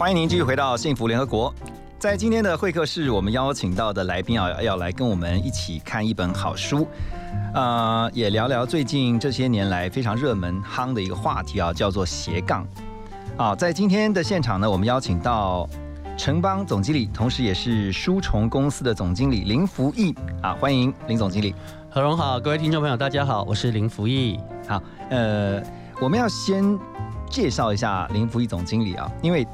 [0.00, 1.52] 欢迎您继续回到幸福联合国。
[1.98, 6.88] 在今天的会客室，我们邀请到的来宾啊，要来跟我们一起看一本好书，
[7.52, 12.66] 呃，也聊聊最近这些年来非常热门夯的一个话题啊，叫做斜杠。
[13.36, 15.68] 啊，在今天的现场呢，我们邀请到
[16.16, 21.54] 城邦总经理，同时也是书虫公司的总经理林福义啊，欢迎林总经理。
[21.90, 24.40] 何荣好，各位听众朋友，大家好，我是林福义。
[24.66, 25.62] 好，呃，
[26.00, 26.64] 我们要先
[27.28, 29.46] 介绍一下林福义总经理啊，因为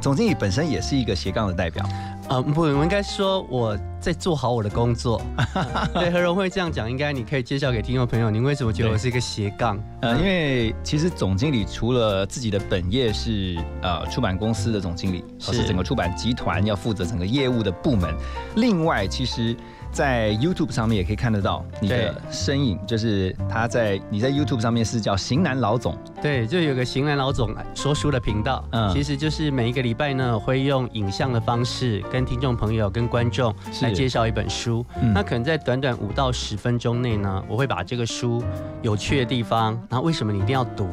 [0.00, 1.84] 总经理本身也是一个斜杠的代表。
[2.28, 5.20] 啊、不，我应该说我在做好我的工作。
[5.92, 9.78] 对，何荣会这样讲，应该你可以介绍给听众朋友，您为什么觉得我是一个斜杠？
[10.00, 18.14] 呃，因为其实总经理除了自己的本业是呃出版公司的总经理，是是整个出版集团要负责整个业务的部门，
[18.56, 19.54] 另外其实。
[19.94, 28.92] 在 YouTube 上面也可以看得到你的身影，就是他在你在 YouTube 上面是叫型男老总，对，就有个型男老总说书的频道，嗯。
[28.92, 33.84] 其实就是每一个礼拜呢，我会用影像的方式跟听众朋友、跟观众是。
[33.84, 34.84] 来介绍一本书。
[35.00, 35.12] 嗯。
[35.12, 38.42] 那可能在短短五到十分钟内呢，我会把这个书
[38.82, 40.88] 有趣的地方，然后为什么你一定要读，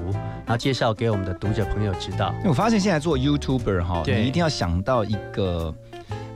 [0.45, 2.31] 然后介绍给我们的读者朋友知道。
[2.37, 5.73] 因为我发现现在做 YouTuber 哈，你一定要想到一个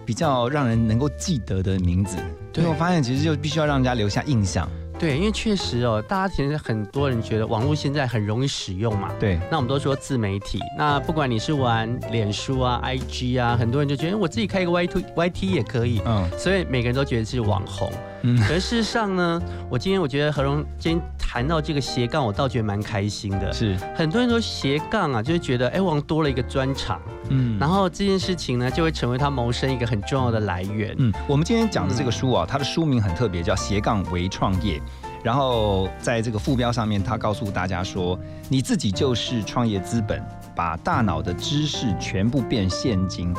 [0.04, 2.18] 比较让人能够记得的名字，
[2.56, 4.70] 因对为我发现其实就必须要让人家留下印象。
[4.98, 9.12] 对，因为确实哦，大家其实很多人觉得网络现在很容易使用嘛。
[9.20, 17.92] 对，那我们都说自媒体，那不管你是玩脸书啊、IG 啊，很多人就觉得我自己开一个 YT YT 也可以，嗯所以每个人都觉得是网红。
[18.26, 23.54] 嗯可是事实上呢，我今天我觉得何荣今天谈到这个斜杠，我倒觉得蛮开心的。
[23.54, 27.00] 是，很多人说斜杠啊，就是觉得哎，我好像多了一个专长，
[27.30, 30.96] 嗯然后这件事情呢，就会成为他谋生一个很重要的来源。
[30.98, 34.80] 嗯，我们今天讲的这个书啊，它的书名很特别，叫《斜杠为创业》。
[35.24, 40.24] 然后在这个副标上面，他告诉大家说，你自己就是创业资本，
[40.56, 43.34] 把大脑的知识全部变现金。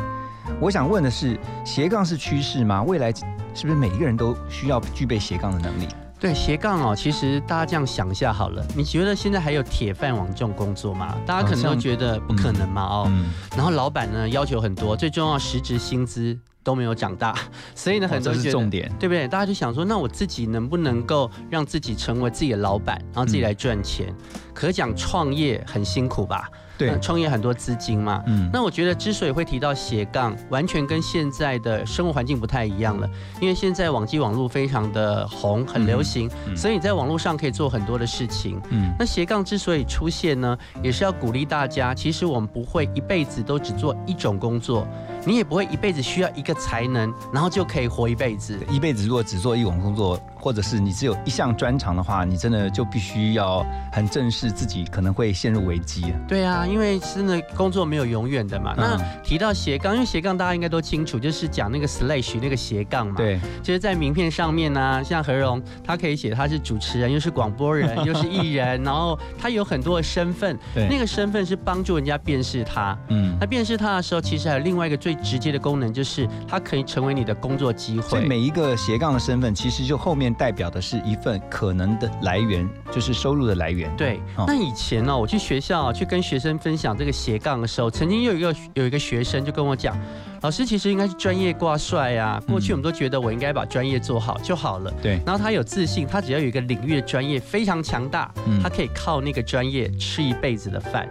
[0.61, 2.83] 我想问的是，斜杠是趋势吗？
[2.83, 3.13] 未来
[3.57, 5.89] 是不是每一个人都需要具备斜杠的能力？
[6.21, 11.15] 对斜杠哦，其实大家这样想一下好了，你觉得现在还有铁饭碗这种工作吗？
[11.25, 13.05] 大家可能都觉得不可能嘛哦。
[13.09, 17.35] 嗯，然后老板呢要求很多，最重要实质薪资都没有长大，
[17.75, 18.91] 所以呢很多人觉得是重点。
[18.99, 19.27] 对不对？
[19.27, 24.15] 大家就想说，那我自己能不能够让自己成为自己的老板，然后自己来赚钱？
[24.55, 26.49] 可讲创业很辛苦吧？
[26.79, 28.23] 对那，创业很多资金嘛。
[28.27, 33.09] 嗯，那我觉得之所以会提到斜杠，完全跟现在的生活环境不太一样了，
[33.41, 38.61] 因为现在网际网络非常的红，很流行，嗯嗯所以你在网络上可以做很多的事情。
[38.71, 44.87] 嗯那斜杠之所以出现呢，也是要鼓励大家，其实我们不会一辈子都只做一种工作，
[45.25, 48.59] 你也不会一辈子需要一个才能，然后就可以活一辈子。
[48.71, 56.15] 一辈子如果只做一种工作，或者是你只有一项专长的话，你真的就必须要很正视自己可能会陷入危机。
[56.29, 58.73] 对啊，因为真的工作没有永远的嘛。
[58.77, 70.57] 那嗯提到斜杠，因为斜杠大家应该都清楚，就是讲那个 slash 那个斜杠嘛。，对，就是在名片上面呢、像何荣，他可以写他是主持人，又是广播人，又是艺人， 然后他有很多的身份。
[70.73, 72.97] 对那个身份是帮助人家辨识他。
[73.09, 78.09] 嗯那辨识他的时候，其实还有另外一个最直接的功能，就是它可以成为你的工作机会。
[78.09, 83.95] 所以每一个斜杠的身份，其实就后面代表的是一份可能的来源，就是收入的来源。
[83.97, 89.97] 对，哦那以前呢、我去学校、啊、去跟学生分享这个斜杠的时候，曾经有一个有一个学生就跟我讲，
[90.43, 92.43] 老师其实应该是专业挂帅啊。
[92.47, 94.93] 过去我们都觉得我应该把专业做好就好了。
[95.03, 101.09] 对，然后他有自信，他只要有一个领域的专业非常强大，嗯他可以靠那个专业吃一辈子的饭。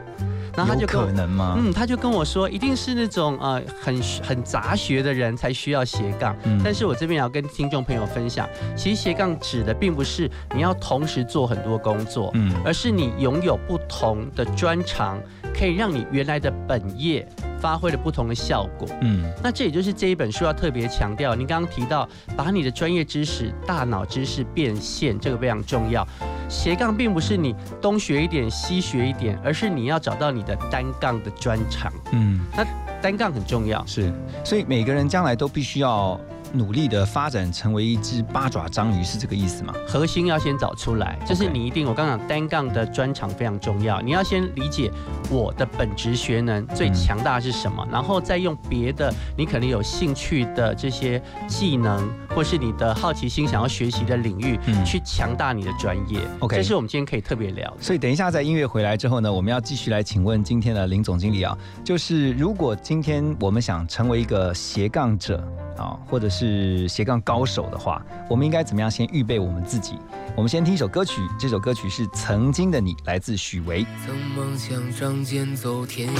[0.55, 1.55] 然后他有就可能吗？
[1.57, 6.35] 嗯，他就跟我说，一定是那种呃很很杂学的人才需要斜杠。
[6.45, 15.19] 嗯但是我这边也要跟听众朋友分享，其实斜杠指的并不是你要同时做很多工作，嗯而是你拥有不同的专长，
[15.53, 17.27] 可以让你原来的本业
[17.59, 18.87] 发挥了不同的效果。
[19.01, 26.07] 嗯那这也就是这一本书要特别强调，您刚刚提到把你的专业知识、大脑知识变现，这个非常重要。
[26.47, 31.91] 斜杠并不是你东学一点西学一点，而是你要找到你的单杠的专长。
[32.11, 32.65] 嗯，那
[33.01, 34.13] 单杠很重要，是，
[34.43, 36.19] 所以每个人将来都必须要
[36.53, 39.73] 努力的发展成为一只八爪章鱼，是这个意思吗？
[39.87, 44.89] 核心要先找出来，就是你一定，我刚刚讲单杠的专长非常重要，你要先理解
[45.29, 56.19] 我的本职学能最强大是什么，然后再用别的你可能有兴趣的这些技能，或是你的好奇心想要学习的领域，去强大你的专业。
[56.39, 57.73] OK，这是我们今天可以特别聊。
[57.79, 65.41] 所以等一下在音乐回来之后呢，我们要继续来请问今天的林总经理啊，就是如果今天我们想成为一个斜杠者
[65.77, 69.93] 啊，或者是斜杠高手的话，我们应该怎么样先预备我们自己？
[70.35, 73.85] 我们先听一首歌曲，这首歌曲是《曾经的你》，来自许巍。
[74.05, 76.19] 曾梦想仗剑走天涯，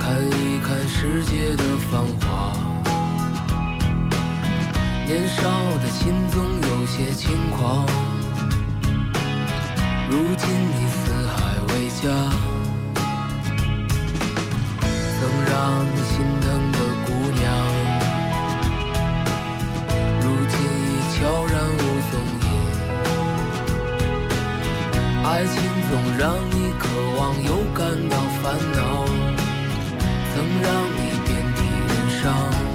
[0.00, 2.69] 看一看世界的繁华。
[5.10, 5.42] 年少
[5.82, 7.84] 的心总有些轻狂，
[10.08, 11.34] 如今你四海
[11.66, 12.06] 为家，
[15.18, 15.18] 曾
[15.50, 15.52] 让
[15.84, 17.08] 你心疼的姑
[17.40, 17.44] 娘，
[20.20, 20.54] 如今
[20.86, 21.78] 已悄然无
[22.12, 22.12] 踪
[22.46, 22.48] 影。
[25.24, 25.52] 爱情
[25.90, 26.22] 总让
[26.52, 26.86] 你渴
[27.18, 28.44] 望又感到烦
[28.76, 28.78] 恼，
[30.32, 31.58] 曾让你遍体
[31.88, 31.92] 鳞
[32.22, 32.69] 伤。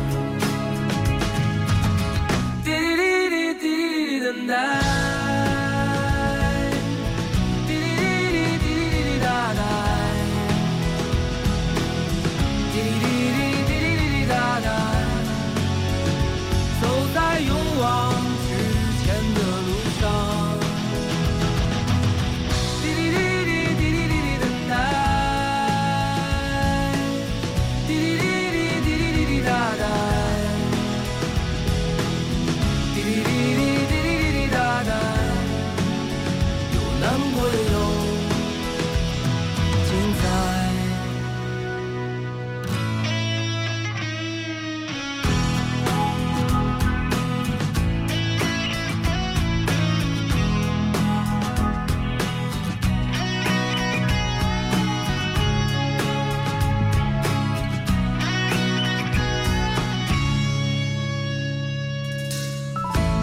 [4.47, 5.04] that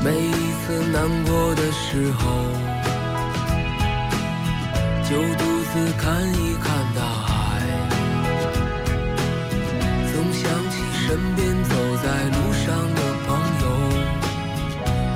[0.05, 2.23] 每一次难过的时候，
[5.09, 7.31] 就独自看一看大海，
[10.13, 10.75] 总想起
[11.07, 11.07] 身
[11.37, 11.71] 边走
[12.03, 12.67] 在路上
[12.97, 13.29] 的朋
[13.63, 13.65] 友，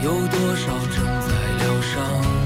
[0.04, 1.28] 有多少正在
[1.58, 2.45] 疗伤。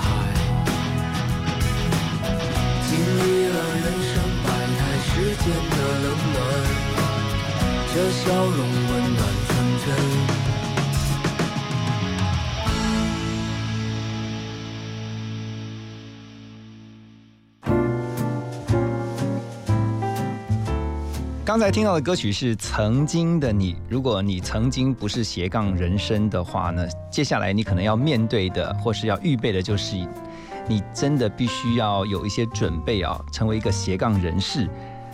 [2.91, 6.35] 经历了人生百态世间的冷暖，
[7.95, 9.49] 这笑容温暖纯
[9.85, 9.87] 真。
[21.45, 23.73] 刚才听到的歌曲是《曾经的你》。
[23.89, 29.97] 如果你曾经不是斜杠人生的话呢，接下来你可能要面对的或是要预备的就是
[30.67, 34.69] 你真的必须要有一些准备啊，成为一个斜杠人士。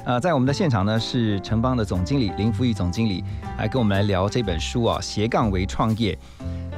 [0.05, 3.23] 呃，在我们的现场呢是城邦的总经理林福玉总经理
[3.57, 6.17] 来跟我们来聊这本书啊，斜杠为创业。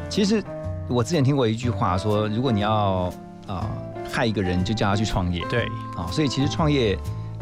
[0.09, 0.43] 其实
[0.87, 3.13] 我之前听过一句话说，如果你要
[3.45, 3.69] 啊
[4.11, 5.45] 害一个人，就叫他去创业。
[5.47, 6.97] 对啊，所以其实创业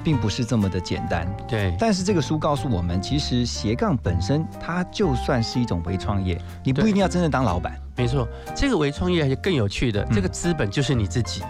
[0.07, 1.27] 并不是这么的简单。
[1.45, 7.77] 对但是这个书告诉我们，其实斜杠本身它就算是一种微创业，你不一定要真的当老板。
[7.97, 11.41] 没错，这个微创业还是更有趣的，嗯这个资本就是你自己。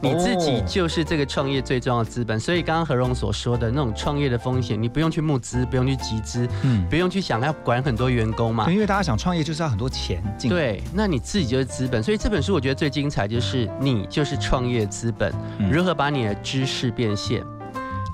[0.00, 8.70] 你自己就是这个创业最重要的资本，所以刚刚何荣所说的那种创业的风险，你不用去募资，不用去集资，嗯，不用去想要管很多员工嘛，。
[8.70, 10.50] 因为大家想创业就是要很多钱进。
[10.50, 17.42] 对，那你自己就是资本，所以这本书我觉得最精彩就是你就是创业资本，嗯如何把你的知识变现。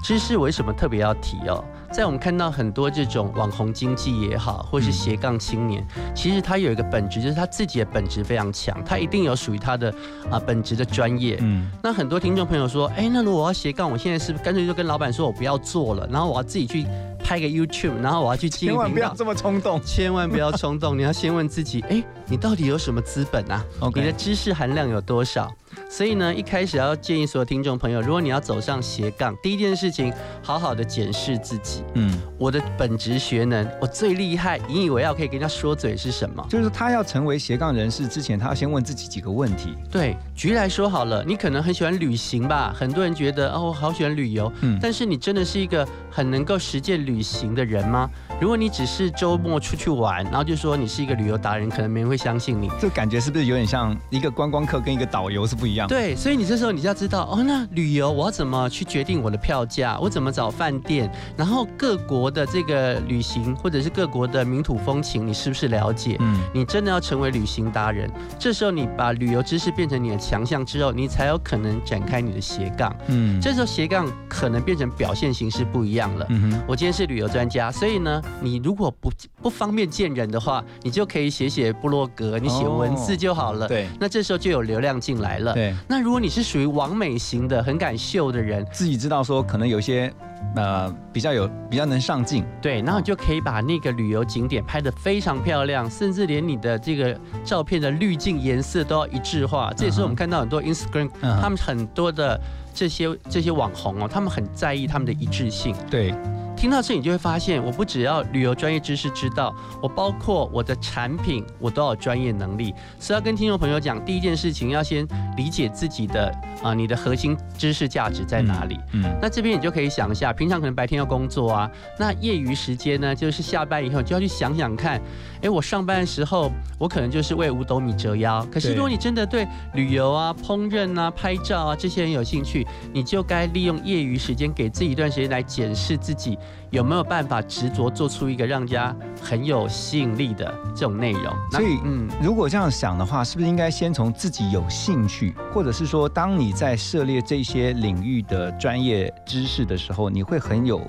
[0.02, 1.62] 知识为什么特别要提哦？
[1.92, 9.92] 在我们看到很多这种网红经济也好，或是嗯斜杠青年，其实他有一个本质，就是他自己的本质非常强，他一定有属于他的
[10.30, 11.36] 啊、本质的专业。
[11.40, 16.86] 嗯，那很多听众朋友说，哎，那如果我要斜杠，我现在是不是干脆就跟老板说我不要做了，然后我要自己去
[17.22, 18.48] 拍个 YouTube，然后我要去。
[18.48, 19.80] 千万不要这么冲动。
[19.82, 23.64] 千万不要冲动，你要先问自己，哎，你到底有什么资本啊
[23.94, 25.52] 你的知识含量有多少？
[25.90, 36.46] 所以呢，一开始要建议所有听众朋友，如果你要走上斜杠，第一件事情，好好的检视自己，嗯，我的本职学能，我最厉害，引以为傲，可以跟人家说嘴是什么？
[36.48, 39.74] 就是他要成为斜杠人士之前，他要先问自己几个问题。
[39.90, 48.08] 对，举例来说好了，你可能很喜欢旅行吧，很多人觉得哦，我好喜欢旅游，嗯但是你真的是一个很能够实践旅行的人吗？
[48.40, 52.70] 如果你只是周末出去玩，然后就说你是一个旅游达人，可能没人会相信你。
[52.80, 59.98] 这感觉是不是有点像一个观光客跟一个导游是不一样？，对，所以你这时候你就要知道哦，那旅游我要怎么去决定我的票价？
[60.00, 61.10] 我怎么找饭店？
[61.36, 66.16] 然后各国的这个旅行或者是各国的民土风情，你是不是了解？
[66.20, 72.94] 嗯，你真的要成为旅行达人，这时候你把旅游知识变成你的强项之后，你才有可能展开你的斜杠。
[73.08, 76.26] 嗯，这时候斜杠可能变成表现形式不一样了。
[76.30, 79.10] 嗯哼，我今天是旅游专家，所以呢，你如果不
[79.42, 83.68] 不方便见人的话，你就可以写写部落格，你写文字就好了。
[83.68, 85.52] 对那这时候就有流量进来了。
[85.54, 90.12] 对，那如果你是属于完美型的，很敢秀的人，自己知道说可能有一些
[90.56, 99.72] 呃比较有比较能上镜，对，然后你就可以把那个旅游景点拍得非常漂亮，甚至连你的这个照片的滤镜颜色都要一致化。
[99.76, 102.40] 这也是我们看到很多 Instagram，、嗯他们很多的
[102.72, 105.74] 这些这些网红哦，他们很在意他们的一致性。
[105.90, 106.14] 对，
[106.60, 112.74] 听到这，你就会发现，我不只要旅游专业知识知道，我包括我的产品，我都有专业能力。
[112.98, 116.30] 所以要跟听众朋友讲，第一件事情要先理解自己的
[116.62, 118.78] 啊、你的核心知识价值在哪里。
[118.92, 125.00] 嗯，那这边你就可以想一下，平常可能白天要工作啊，那业余时间呢，就是下班以后你就要去想想看，
[125.40, 136.36] 哎，我上班的时候我可能就是为五斗米折腰，可是如果你真的对旅游啊、烹饪啊、拍照啊这些很有兴趣，你就该利用业余时间，给自己一段时间来检视自己
[136.70, 141.24] 有没有办法执着做出一个让人家很有吸引力的这种内容。
[141.50, 150.80] 所以嗯，如果这样想的话，是不是应该先从自己有兴趣，或者是说，当你在涉猎这些领域的专业知识的时候，你会很有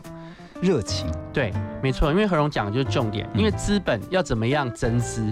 [0.62, 1.08] 热情？
[1.34, 1.52] 对，
[1.82, 5.26] 没错，因为何荣讲的就是重点，因为资本要怎么样增资，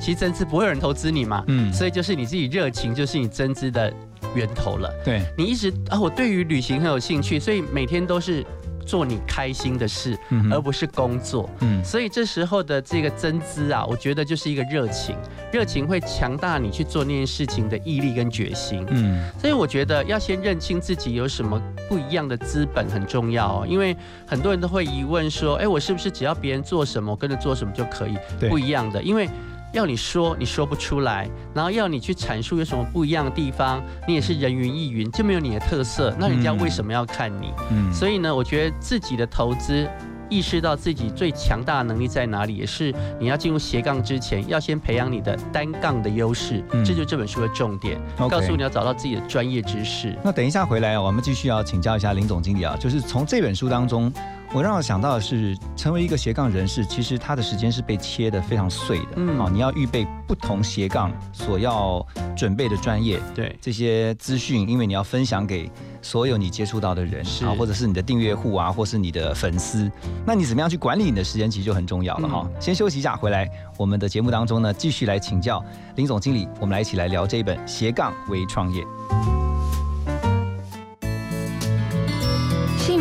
[0.00, 3.92] 其实增资不会有人投资你嘛，嗯，所以就是你自己热情，就是你增资的
[4.34, 4.88] 源头了。
[5.04, 8.44] 对，你一直啊，我对于旅行很有兴趣，所以每天都是
[8.86, 11.50] 做你开心的事，嗯而不是工作。
[11.60, 15.16] 嗯所以这时候的这个增资啊，我觉得就是一个热情，
[15.52, 18.86] 热情会强大你去做那件事情的毅力跟决心。
[18.90, 28.16] 嗯所以我觉得要先认清自己有什么不一样的资本很重要哦，因为很多人都会疑问说，哎，我是不是只要别人做什么，我跟着做什么就可以？
[28.48, 29.28] 不一样的，因为。
[29.76, 36.16] 要你说，你说不出来；然后要你去阐述有什么不一样的地方，你也是人云亦云，就没有你的特色。
[36.18, 37.52] 那人家嗯为什么要看你？
[37.70, 39.86] 嗯，所以呢，我觉得自己的投资，
[40.30, 42.90] 意识到自己最强大的能力在哪里，也是
[43.20, 46.64] 你要进入斜杠之前，要先培养你的单杠的优势。
[46.72, 50.16] 嗯这就是这本书的重点告诉你要找到自己的专业知识。
[50.24, 54.10] 那等一下回来啊，我们继续要请教一下林总经理啊，就是从这本书当中，
[54.52, 59.08] 我让我想到的是，成为一个斜杠人士，其实他的时间是被切得非常碎的。
[59.16, 69.90] 嗯啊，你要预备不同斜杠所要准备的专业，对，这些资讯，因为你要分享给所有你接触到的人是啊，或者是你的订阅户啊，或是你的粉丝，
[70.24, 72.48] 那你怎么样去管理你的时间，其实就很重要了哈。
[72.58, 75.62] 先休息一下，回来我们的节目当中呢，继续来请教
[75.96, 78.82] 林总经理，我们来一起来聊这一本《斜杠为创业》。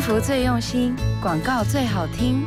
[0.05, 2.45] 福最用心，广告最好听。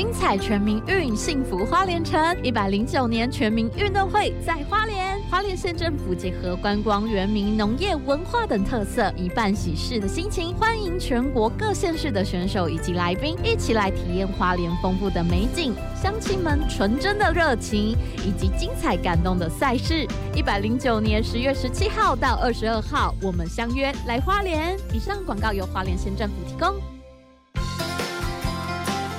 [0.00, 2.18] 精彩全民运，幸福花莲城。
[2.42, 17.94] 一百零九年全民运动会在花莲，花莲县政府结合观光、原民、农业、文化等特色，以办喜事的心情，欢迎全国各县市的选手以及来宾一起来体验花莲丰富的美景、乡亲们纯真的热情
[18.26, 20.06] 以及精彩感动的赛事。
[20.34, 24.74] 一百零九年十月十七号到二十二号，我们相约来花莲。
[24.94, 26.99] 以上广告由花莲县政府提供。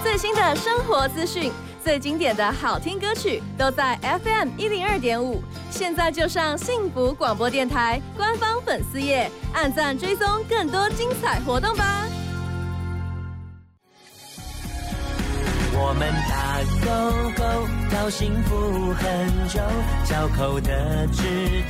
[0.03, 1.51] 最新的生活资讯，
[1.83, 5.43] 最经典的好听歌曲，都在 FM 一零二点五。
[5.69, 12.07] 现在就上幸福广播电台官方粉丝页，按赞追踪更多精彩活动吧。
[15.73, 16.91] 我们打勾
[17.37, 19.59] 勾，到幸福很久，
[20.05, 21.23] 交口的指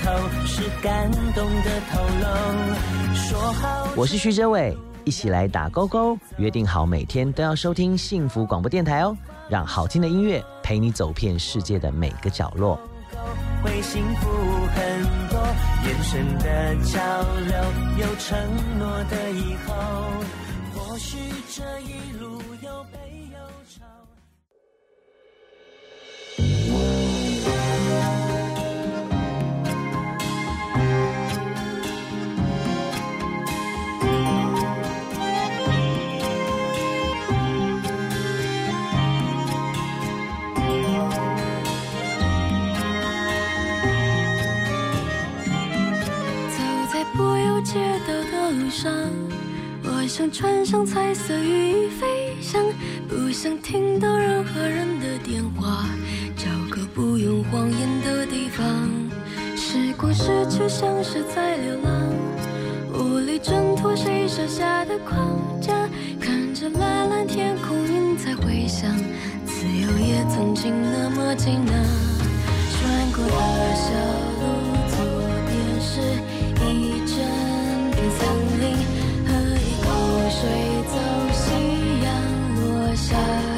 [0.04, 0.12] 头
[0.46, 3.14] 是感动的透露。
[3.14, 4.76] 说好，我是徐哲伟。
[5.04, 9.16] 一起来打勾勾，约定好每天都要收听幸福广播电台哦，
[9.50, 12.80] 让好听的音乐陪你走遍世界的每个角落。
[13.64, 14.30] 会幸福
[14.74, 15.40] 很多，
[15.86, 17.00] 眼神的交
[17.48, 17.56] 流，
[18.00, 18.38] 有承
[18.80, 19.74] 诺的以后，
[20.74, 21.18] 或许
[21.54, 22.01] 这一
[48.72, 48.90] 上，
[49.84, 52.64] 我想穿上彩色羽翼飞翔，
[53.06, 55.86] 不想听到任何人的电话，
[56.38, 58.66] 找个不用谎言的地方。
[59.58, 62.14] 时光逝去，像是在流浪，
[62.94, 65.74] 无力挣脱谁设下的框架，
[66.18, 68.90] 看着蓝蓝天空，云在回响，
[69.46, 71.76] 自由也曾经那么近啊。
[72.80, 74.31] 穿过的小
[80.42, 80.50] 水，
[80.88, 80.98] 走
[81.34, 82.10] 夕阳
[82.56, 83.51] 落下。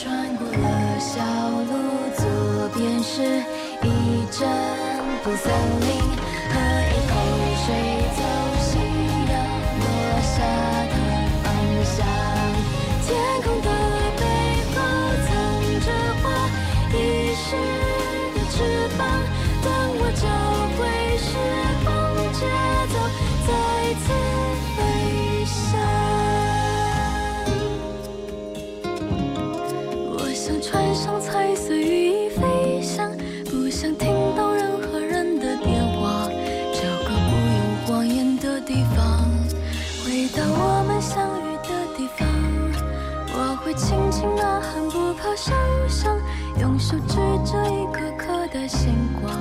[0.00, 1.18] 穿过了小
[1.50, 1.72] 路，
[2.14, 2.22] 左
[2.72, 3.20] 边是
[3.82, 3.86] 一
[4.30, 4.48] 阵
[5.24, 5.88] 片森林，
[6.50, 6.54] 喝
[6.86, 7.12] 一口
[7.66, 7.66] 水，
[8.16, 8.22] 走
[45.38, 45.52] 受
[45.86, 46.18] 伤，
[46.60, 49.32] 用手指着一颗颗的星光，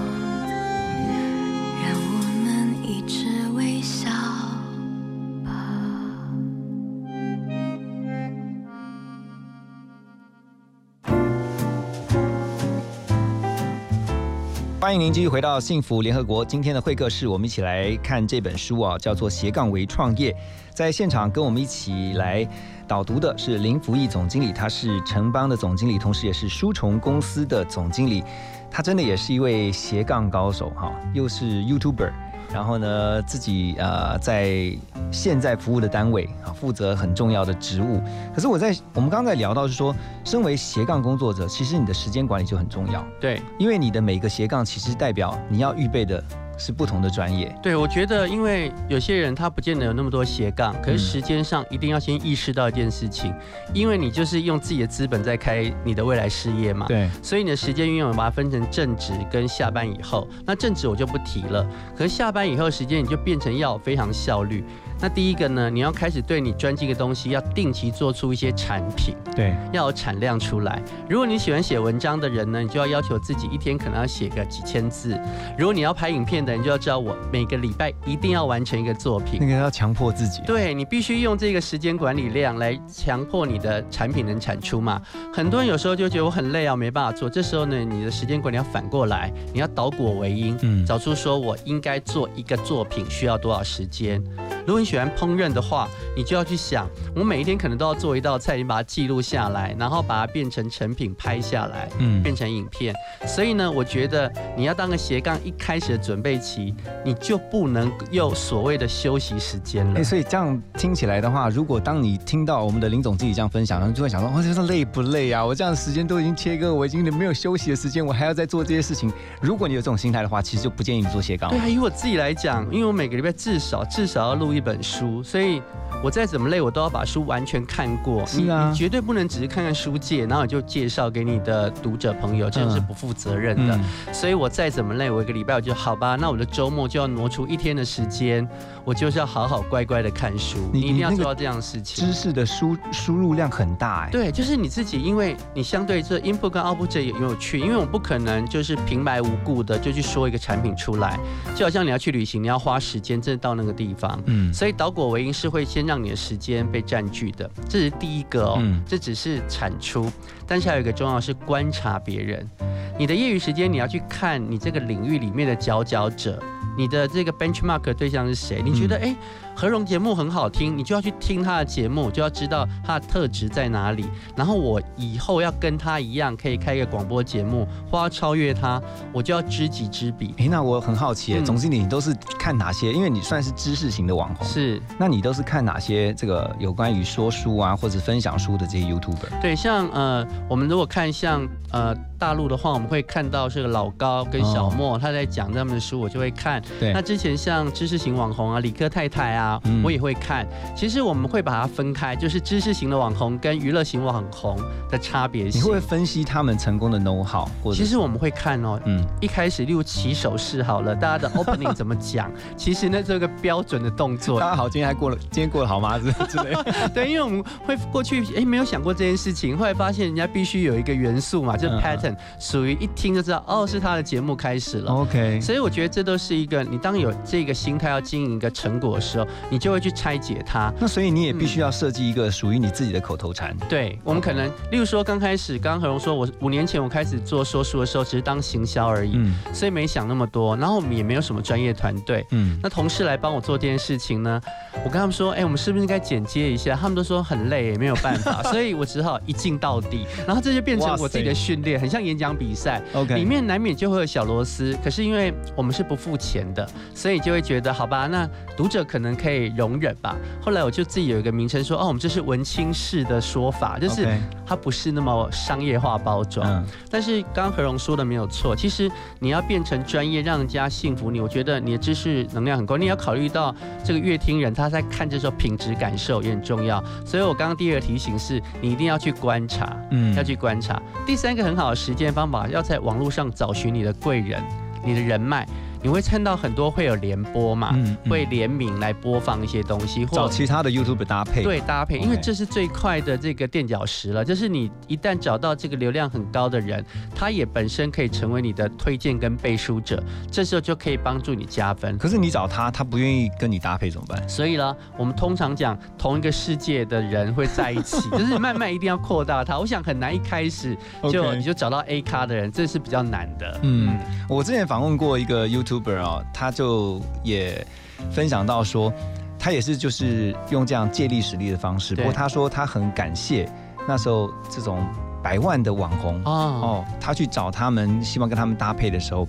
[14.87, 16.45] 欢迎您继续回到幸福联合国。
[16.45, 20.31] 今天的会客室，我们一起来看这本书啊，叫做《斜杠为创业》。
[20.73, 22.47] 在现场跟我们一起来
[22.87, 28.23] 导读的是林福义总经理，他是城邦的总经理，同时也是书虫公司的总经理。
[28.71, 32.09] 他真的也是一位斜杠高手哈，又是 YouTuber，
[32.57, 34.75] 然后呢自己呃在
[35.11, 38.01] 现在服务的单位啊负责很重要的职务。
[38.33, 43.05] 可是我在我们刚才聊到是说，身为斜杠工作者，其实你的时间管理就很重要。
[43.21, 46.23] 对，因为你的每个斜杠其实代表你要预备的
[46.57, 47.53] 是不同的专业。
[47.61, 53.33] 对，我觉得，因为有些人他不见得有那么多斜杠，可是时间上一定要先意识到一件事情，
[53.73, 56.85] 因为你就是用自己的资本在开你的未来事业嘛。
[56.87, 60.27] 对，所以你的时间运用把它分成正职跟下班以后。
[60.45, 61.65] 那正职我就不提了，
[61.95, 64.63] 可是下班以后时间你就变成要非常效率。
[64.99, 70.81] 那第一个呢，你要开始对你专精的东西要定期做出一些产品，对，要有产量出来。
[71.07, 75.19] 如果你喜欢写文章的人呢，你就要要求自己一天可能要写个几千字。
[75.57, 79.39] 如果你要拍影片的人，就要知道我每个礼拜一定要完成一个作品。
[79.39, 80.41] 那个要强迫自己。
[80.45, 85.01] 对你必须用这个时间管理量来强迫你的产品能产出嘛。
[85.33, 87.29] 很多人有时候就觉得我很累啊，没办法做。
[87.29, 94.23] 这时候呢，你的时间管理要反过来，你要导果为因，嗯，找出说我应该做一个作品需要多少时间。
[94.67, 102.91] 如果你喜欢烹饪的话，你就要去想，我每一天可能都要做一道菜，你把它记录下来，然后把它变成成品拍下来，嗯，变成影片。
[103.27, 106.73] 所以呢，我觉得你要当个斜杠，一开始的准备期，
[107.05, 109.99] 你就不能有所谓的休息时间了。
[109.99, 115.45] 哎，所以这样听起来的话，如果当你听到我们的林总自己这样分享，然后就会想说，哇，这是累不累啊？
[115.45, 119.13] 我这样的时间都已经切割，我已经没有休息的时间，我还要再做这些事情。
[119.39, 121.51] 如果你有这种心态的话，其实就不建议你做斜杠。
[121.51, 124.47] 对啊，以我自己来讲，因为我每个礼拜至少至少要录。
[124.57, 125.61] 一本书，所以
[126.03, 128.25] 我再怎么累，我都要把书完全看过。
[128.25, 133.79] 是啊，你绝对不能只是看看书借，然后就介绍给你的读者朋友，这样是不负责任的。
[134.11, 138.47] 所以我再怎么累，我一个礼拜我就好吧，那我的周末就要挪出一天的时间。
[138.87, 142.05] 我就是要好好乖乖的看书，你一定要做到这样的事情。
[142.05, 144.09] 知识的输输入量很大哎。
[144.09, 151.19] 对，就是你自己，因为你相对这 input 跟 output 这也很有趣，因为我不可能就是平白无故的就去说一个产品出来，
[151.53, 154.17] 就好像你要去旅行，你要花时间真的到那个地方。
[154.27, 154.53] 嗯。
[154.53, 158.55] 所以导果为因是会先让你的时间被占据的，这是第一个哦。
[158.61, 158.81] 嗯。
[158.87, 160.09] 这只是产出，
[160.47, 162.49] 但是还有一个重要是观察别人。
[162.97, 166.41] 你的业余时间你要去看你这个领域里面的佼佼者。
[166.77, 168.61] 你的这个 benchmark 对象是谁？
[168.63, 169.15] 你觉得哎？
[169.59, 174.05] 何荣节目很好听，你就要去听他的节目，就要知道他的特质在哪里。
[174.35, 178.79] 然后我以后要跟他一样，可以开一个广播节目，或要超越他，
[179.11, 180.31] 我就要知己知彼。
[180.37, 182.93] 哎，那我很好奇，总经理你都是看哪些？
[182.93, 184.79] 因为你算是知识型的网红，是。
[184.99, 189.41] 那你都是看哪些这个有关于说书啊，或者分享书的这些 YouTuber？
[189.41, 196.61] 对，像呃，我们如果看像呃大陆的话，我们会看到这个老高跟小莫他在讲他们的书，我就会看。
[196.79, 196.91] 对。
[196.93, 199.61] 那之前像知识型网红啊，理科太太啊。
[199.83, 204.57] 我也会看，其实我们会把它分开，就是知识型的网红跟娱乐型网红
[204.89, 205.45] 的差别。
[205.45, 207.47] 你会分析他们成功的 know how？
[207.73, 212.31] 其实我们会看哦，嗯，一开始例如起手式好了，大家的 opening 怎么讲？
[212.55, 214.39] 其实那这个标准的动作。
[214.39, 215.99] 大家好，今天还过了，今天过得好吗？
[215.99, 216.53] 之之类。
[216.93, 222.06] 对，因为我们会过去，哎，没有想过这件事情，后来发现人家必须有一个元素嘛，就是 pattern，
[222.39, 224.91] 属于一听就知道，哦，是他的节目开始了。
[224.91, 225.39] OK。
[225.41, 229.77] 所以我觉得这都是一个，你当有这个心态要经营一个成果的时候，你就会。
[229.77, 233.55] 去拆解它，那所以你也必须要设计一个属于你自己的口头禅。
[233.69, 240.57] 对我们可能，例如说刚开始，刚刚何荣说，我五年前我开始做说书的时候，只是当行销而已，嗯，所以没想那么多。
[240.57, 244.41] 然后我们也没有什么专业团队，嗯，那同事来帮我做这件事情呢，
[244.83, 246.75] 我跟他们说，哎，我们是不是应该剪接一下？
[246.75, 250.07] 他们都说很累，没有办法， 所以我只好一镜到底。
[250.25, 254.77] 然后这就变成我自己的训练，很像演讲比赛，OK，里面难免就会有小螺丝。
[254.83, 260.15] 可是因为我们是不付钱的，所以就会觉得好吧，那读者可能可以容忍吧。
[260.41, 264.07] 后来我就自己有一个名称说，哦，我们这是文青式的说法，就是
[264.45, 266.65] 它不是那么商业化包装。
[266.89, 276.83] 但是刚刚何荣说的没有错，其实你要变成专业，让人家信服你，我觉得你的知识能量很高，你要考虑到这个乐听人他在看这时候品质感受也很重要。
[277.05, 280.81] 所以我刚刚第二个提醒是，你一定要去观察，嗯，要去观察。
[281.05, 284.43] 第三个很好的实践方法，要在网络上找寻你的贵人，
[284.83, 285.47] 你的人脉。
[285.83, 287.73] 你会看到很多会有联播嘛，
[288.09, 291.43] 会联名来播放一些东西，或找其他的 YouTube 搭配。
[291.43, 294.25] 对，搭配，因为这是最快的这个垫脚石了。
[294.25, 296.83] 就是你一旦找到这个流量很高的人，
[297.15, 301.97] 他也本身可以成为你的推荐跟背书者，这时候就可以帮助你加分。
[301.97, 304.27] 可是你找他，他不愿意跟你搭配怎么办？
[304.27, 309.59] 所以呢，我们通常讲同一个世界的人会在一起， 就是慢慢一定要扩大它。
[309.59, 310.75] 我想很难一开始
[311.11, 313.59] 就你就找到 A 咖的人，这是比较难的。
[313.61, 313.95] 嗯，
[314.27, 315.66] 我之前访问过一个 YouTube。
[315.67, 317.65] YouTuber 啊，他就也
[318.11, 318.93] 分享到说，
[319.37, 321.95] 他也是就是用这样借力使力的方式。
[321.95, 323.49] 不过他说他很感谢
[323.87, 324.85] 那时候这种
[325.21, 329.27] 百万的网红哦，他去找他们，希望跟他们搭配的时候，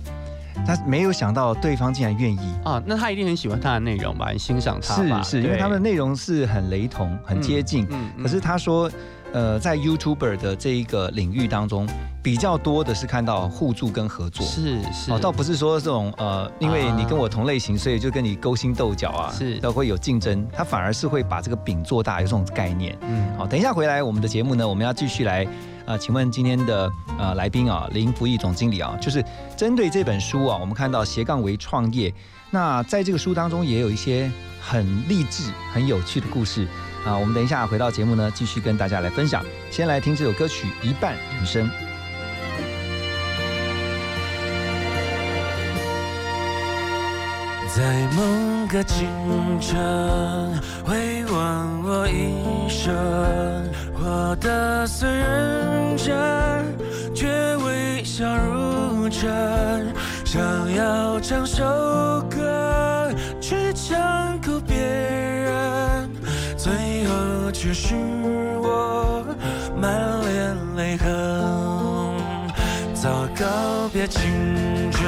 [0.65, 2.81] 他没有想到对方竟然愿意啊。
[2.85, 4.95] 那他一定很喜欢他的内容吧，很欣赏他。
[4.95, 7.87] 是是，因为他们的内容是很雷同、很接近。
[8.21, 8.89] 可是他说。
[9.33, 11.87] 呃，在 YouTuber 的这一个领域当中，
[12.21, 14.45] 比较多的是看到互助跟合作。
[14.45, 20.47] 是是，哦，倒不是说这种呃，因为你跟我同类型，所以就跟你勾心斗角啊，是都会有竞争。
[20.51, 22.97] 他反而是会把这个饼做大，有这种概念。
[23.01, 25.47] 嗯，好，等一下回来我们的节目呢，我们要继续来
[25.85, 29.23] 呃，请问今天的呃来宾啊，林福义总经理啊，就是
[29.55, 32.13] 针对这本书啊，我们看到斜杠为创业，
[32.49, 36.67] 那在这个书当中也有一些很励志、很有趣的故事
[37.05, 37.17] 啊。
[37.17, 39.43] 我们等一下回到节目呢，继续跟大家来分享。
[39.71, 41.67] 先来听这首歌曲《一半人生》。
[47.75, 47.83] 在
[48.15, 49.07] 某个清
[49.61, 49.77] 晨，
[50.83, 52.93] 回望我一生，
[53.93, 56.15] 活得虽认真，
[57.15, 59.93] 却微笑如真。
[60.25, 60.41] 想
[60.73, 61.63] 要唱首
[62.29, 62.58] 歌
[67.71, 67.93] 只是
[68.63, 69.23] 我
[69.79, 71.07] 满脸泪痕。
[72.95, 75.07] 早告别青春，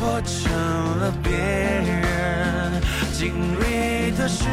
[0.00, 0.52] 活成
[0.98, 4.44] 了别人经历的事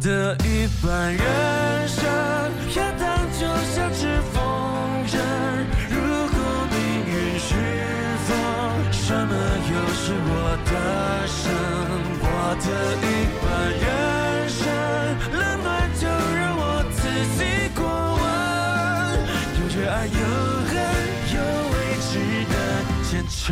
[0.00, 2.04] 的一半人生，
[2.70, 3.40] 飘荡就
[3.74, 4.38] 像只风
[5.08, 5.18] 筝。
[5.90, 5.96] 如
[6.28, 6.36] 果
[6.70, 7.50] 命运是
[8.26, 8.32] 风，
[8.92, 9.32] 什么
[9.68, 10.32] 又是我
[10.64, 10.72] 的
[11.26, 11.36] 生？
[12.20, 12.26] 我
[12.62, 12.66] 的
[13.02, 13.04] 一
[13.42, 13.46] 半
[13.82, 13.86] 人
[14.48, 14.58] 生，
[15.32, 15.66] 冷暖
[15.98, 16.02] 就
[16.36, 16.98] 让我自
[17.36, 17.38] 己
[17.74, 17.80] 过
[18.14, 18.22] 问。
[19.58, 20.12] 有着爱，有
[20.68, 20.72] 恨，
[21.34, 21.36] 有
[21.72, 22.10] 未知
[22.52, 22.54] 的
[23.04, 23.46] 前程。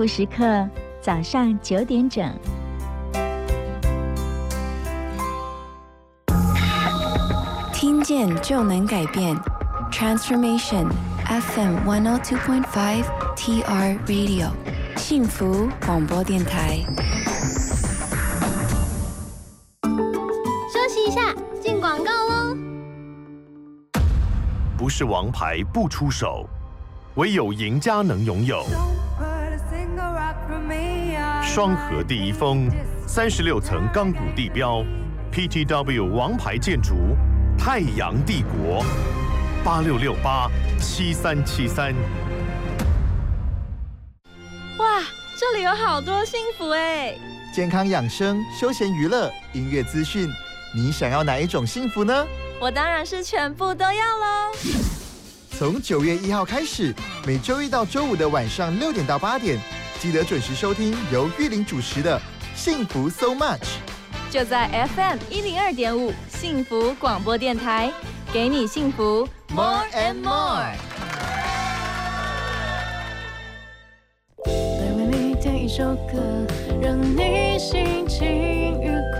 [0.00, 0.66] 不时刻
[1.02, 2.26] 早上九点整。
[7.74, 9.36] 听见就能改变。
[9.92, 10.88] Transformation
[11.26, 13.04] fm one point five
[13.36, 14.48] tr radio
[14.96, 16.78] 幸福广播电台。
[19.82, 22.56] 休息一下进广告喽
[24.78, 26.48] 不是王牌不出手。
[27.16, 28.64] 唯有赢家能拥有。
[31.52, 32.70] 双河第一峰，
[33.08, 34.84] 三十六层钢骨地标
[35.32, 36.94] ，PTW 王牌建筑，
[37.58, 38.84] 太阳帝国，
[39.64, 41.92] 八六六八七三七三。
[44.78, 45.02] 哇，
[45.36, 47.18] 这里有好多幸福哎！
[47.52, 50.28] 健康养生、休闲娱乐、音乐资讯，
[50.72, 52.24] 你想要哪一种幸福呢？
[52.60, 54.52] 我当然是全部都要喽！
[55.58, 56.94] 从九月一号开始，
[57.26, 59.58] 每周一到周五的晚上六点到八点，
[60.00, 62.18] 记得准时收听由玉林主持的
[62.54, 63.58] 《幸福 So Much》，
[64.30, 67.92] 就在 FM 一零二点五幸福广播电台，
[68.32, 70.72] 给你幸福 More and More。
[74.46, 76.46] 为你点一首歌，
[76.80, 79.19] 让你心情愉快，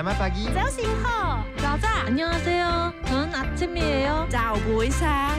[0.00, 2.94] 早醒好，早早 안녕하세요.
[3.04, 4.26] 저는 아침이에요.
[4.30, 5.36] 早不sáng。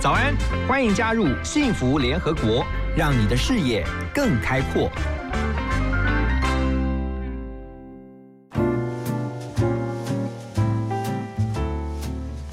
[0.00, 0.34] 早安，
[0.66, 2.64] 欢迎加入幸福联合国，
[2.96, 3.84] 让你的视野
[4.14, 4.90] 更开阔。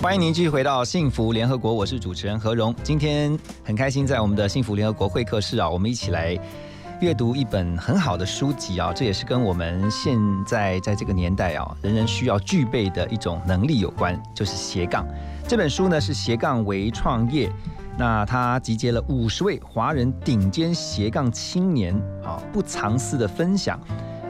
[0.01, 2.75] 欢迎您继续回到幸福联合国，我是主持人何荣。
[2.83, 6.37] 今天很开心在我们的幸福联合国会客室啊，我们一起来
[7.02, 15.04] 阅读一本很好的书籍啊，这也是跟我们现在在这个年代啊，人人需要具备的一种能力有关，就是斜杠。
[15.48, 17.50] 这本书呢是斜杠为创业，
[17.98, 21.92] 那它集结了五十位华人顶尖斜杠青年
[22.24, 23.76] 啊不藏私的分享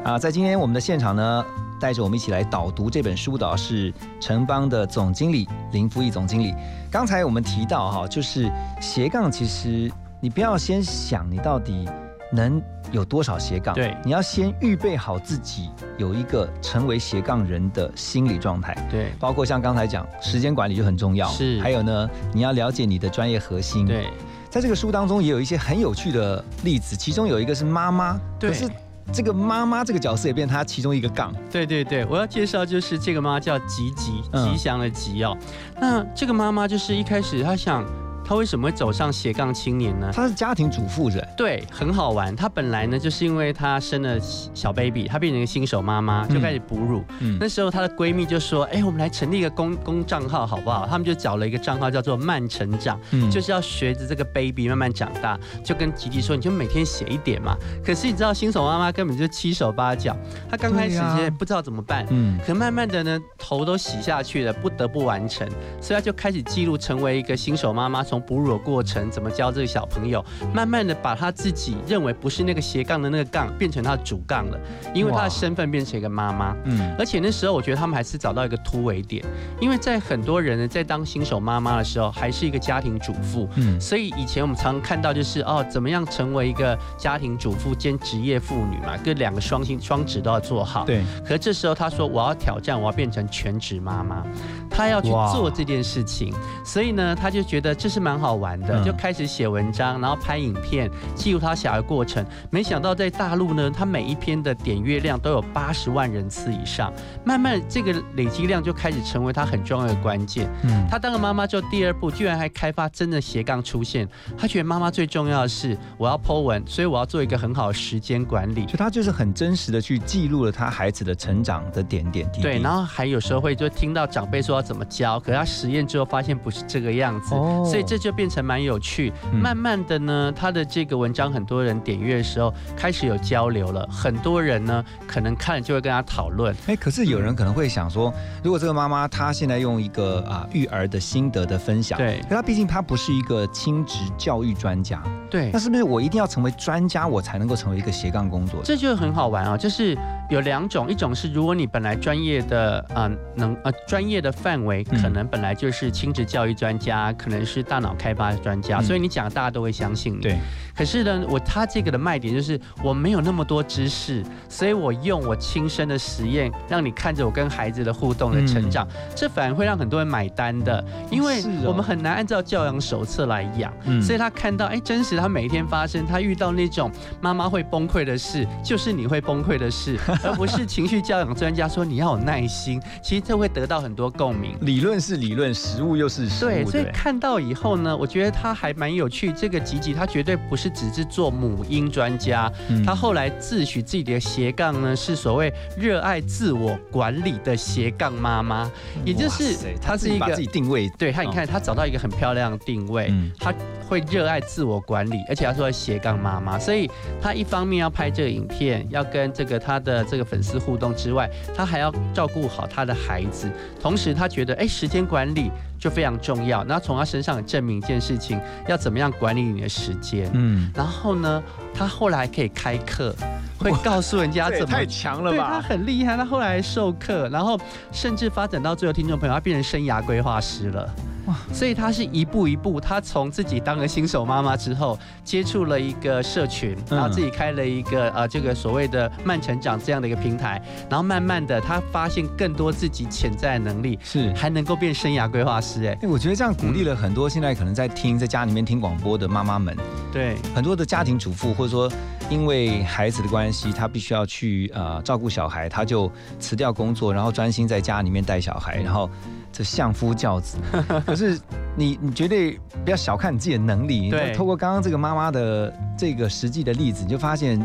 [0.03, 1.45] 啊，在今天我们的现场呢。
[1.79, 6.55] 带着我们一起来导读这本书的是城邦的总经理林福义总经理。
[6.93, 8.49] 刚才我们提到哈，就是
[8.81, 11.89] 斜杠，其实你不要先想你到底
[12.33, 18.75] 能有多少斜杠，对你要先预备好自己有一个成为斜杠人的心理状态。
[18.91, 21.29] 对包括像刚才讲，时间管理就很重要。
[21.29, 23.87] 是还有呢，你要了解你的专业核心。
[23.87, 24.09] 对，
[24.51, 28.69] 在这个书当中也有一些很有趣的例子，其中有一个是妈妈，对可是
[29.13, 31.35] 这个妈妈这个角色也变成她其中一个杠。
[31.51, 35.37] 对对对，我要介绍就是这个妈妈叫吉吉，嗯吉祥的吉哦。
[35.79, 37.85] 那这个妈妈就是一开始她想，
[38.33, 40.11] 她为什么会走上斜杠青年呢？
[40.11, 42.35] 她是家庭主妇人，对，很好玩。
[42.35, 44.19] 她本来呢，就是因为她生了
[44.55, 47.05] 小 baby，她变成一个新手妈妈，就开始哺乳。
[47.21, 55.39] 嗯那时候她的闺蜜就说：“哎，我们来成立一个公公账号好不好？”他们就找了一个账号叫做“慢成长”，嗯就是要学着这个 baby 慢慢长大。
[55.63, 60.17] 就跟吉吉说：“你就每天写一点嘛。”可是你知道，新手妈妈根本就七手八脚，
[60.49, 60.99] 她刚开始
[61.39, 62.07] 不知道怎么办。
[62.09, 65.47] 嗯，可慢慢的呢，头都洗下去了，不得不完成，
[65.83, 74.59] 所以她就开始记录，成为一个新手妈妈，从哺乳的过程，怎么教这个小朋友，慢慢的把他自己认为不是那个斜杠的那个杠，变成他的主杠了，
[74.95, 76.57] 因为他的身份变成一个妈妈。
[76.65, 79.25] 嗯，而且那时候我觉得他们还是找到一个突围点，
[79.61, 90.85] 因为在很多人呢在当新手妈妈的时候，还是一个家庭主妇，嗯所以以前我们常看到就是哦，怎么样成为一个家庭主妇兼职业妇女嘛，跟两个双薪双职都要做好。
[90.85, 94.25] 对，可这时候他说我要挑战，我要变成全职妈妈，
[94.71, 96.33] 他要去做这件事情，
[96.65, 102.25] 所以呢，他就觉得这是蛮好玩的，嗯就开始写文章，然后拍影片，记录他小孩过程。
[102.51, 106.93] 没想到在大陆呢，他每一篇的点阅量都有八十万人次以上，
[107.25, 110.49] 慢慢这个累积量就开始成为他很重要的关键。
[110.63, 114.09] 嗯，他当了妈妈之后，第二步居然还开发真的斜杠出现。
[114.37, 118.63] 他觉得妈妈最重要的是我要 Po 文，所以我要做一个很好的时间管理。
[118.63, 122.43] 所以他就是很真实的去记录了他孩子的成长的点点滴滴。
[122.43, 129.13] 对，然后还有时候会就听到长辈说要怎么教，可是他实验之后发现不是这个样子，哦所以这就变成蛮有趣。
[129.35, 136.57] 嗯慢慢的呢，他的这个文章很多人点阅的时候开始有交流了，很多人呢可能看了就会跟他讨论。
[136.69, 138.11] 哎，可是有人可能会想说，
[138.43, 148.67] 如果这个妈妈她现在用一个啊育儿的心得的分享，对可她毕竟她不是一个亲职教育专家，对那，是不是我一定要成为专家，我才能够成为一个斜杠工作者？
[148.67, 149.95] 这就很好玩啊、就是
[150.31, 158.85] 有两种，一种是如果你本来专业的啊、呃能呃专业的范围嗯可能本来就是亲职教育专家，可能是大脑开发专家，嗯。
[158.85, 160.23] 所以你讲大家都会相信你。
[160.23, 160.39] 对，
[160.75, 174.01] 可是呢，我他这个的卖点就是我没有那么多知识，所以我用我亲身的实验，让你看着我跟孩子的互动的成长，这反而会让很多人买单的，因为我们很难按照教养手册来养，嗯。
[174.01, 184.57] 所以他看到哎，真实他每一天发生，他遇到那种妈妈会崩溃的事，就是你会崩溃的事， 而不是情绪教养专家说你要有耐心，其实这会得到很多共鸣。
[184.61, 189.33] 理论是理论，实物又是实物，对，所以看到以后后呢，我觉得他还蛮有趣。
[189.33, 192.85] 这个吉吉他绝对不是只是做母婴专家，嗯。
[192.85, 198.71] 他后来自诩自己的斜杠呢是所谓热爱自我管理的斜杠妈妈，
[199.07, 201.33] 也就是他是一个自己定位对他，你哦。
[201.35, 203.31] 看他找到一个很漂亮的定位，嗯。
[203.39, 203.55] 他
[203.89, 206.91] 会热爱自我管理，而且他说斜杠妈妈，所以
[207.23, 213.51] 他一方面要拍这个影片，要跟这个他的这个粉丝互动之外，他还要照顾好他的孩子，
[213.81, 215.51] 同时他觉得哎时间管理
[215.83, 220.31] 就非常重要，那从他身上证明一件事情，要怎么样管理你的时间。
[220.33, 221.43] 嗯，然后呢，
[221.75, 223.13] 他后来可以开课，
[223.59, 225.61] 会告诉人家怎么太强了吧对他？
[225.61, 227.59] 很厉害，他后来授课，然后
[227.91, 230.89] 甚至发展到最后，听众朋友他变成生涯规划师了。
[231.27, 231.37] 哇！
[231.53, 240.61] 所以他是一步一步，他从自己当了新手妈妈之后，接触了一个社群，然后自己开了一个呃这个所谓的慢成长这样的一个平台，
[240.91, 244.33] 然后慢慢的他发现更多自己潜在的能力，是。
[244.35, 245.85] 还能够变生涯规划师。
[245.85, 249.77] 哎，哎，我觉得这样鼓励了很多现在可能在听在家里面听广播的妈妈们，
[250.13, 251.91] 对，很多的家庭主妇，或者说
[252.29, 256.11] 因为孩子的关系，她必须要去呃照顾小孩，她就
[256.41, 259.09] 辞掉工作，然后专心在家里面带小孩，然后
[259.53, 260.57] 这相夫教子。
[261.07, 261.39] 可是
[261.77, 267.65] 你你绝对不要小看你自己的能力，对透过刚刚这个妈妈的这个实际的例子，你就发现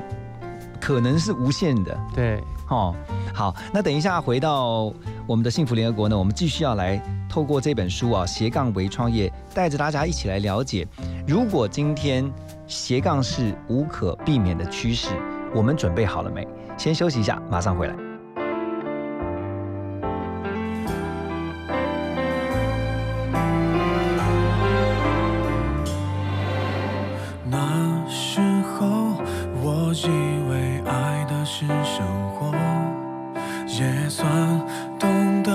[0.79, 1.97] 可能是无限的。
[2.13, 2.93] 对，哦，
[3.33, 4.93] 好，那等一下回到
[5.25, 10.87] 我们的幸福联合国呢，我们继续要来透过这本书啊，斜杠为创业，带着大家一起来了解，
[11.27, 12.29] 如果今天
[12.67, 15.09] 斜杠是无可避免的趋势，
[15.53, 16.47] 我们准备好了没？
[16.77, 18.06] 先休息一下，马上回来。
[32.37, 32.53] 生活，
[33.67, 34.29] 也算
[34.99, 35.51] 懂得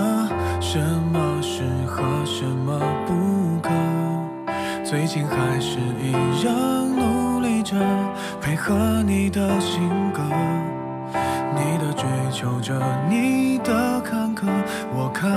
[0.60, 0.78] 什
[1.12, 3.70] 么适合，什么不可。
[4.84, 6.12] 最近还是一
[6.44, 6.52] 样
[6.90, 7.76] 努力着，
[8.40, 9.80] 配合你的性
[10.12, 10.20] 格，
[11.54, 12.74] 你的追求着，
[13.08, 14.46] 你的坎坷，
[14.92, 15.28] 我开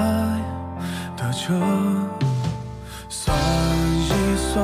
[1.16, 1.54] 的车。
[3.08, 4.64] 算一算，